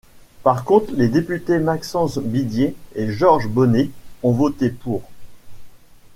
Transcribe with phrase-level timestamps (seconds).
[0.41, 3.91] Par contre les députés Maxence Bibié et Georges Bonnet
[4.23, 5.03] ont voté pour.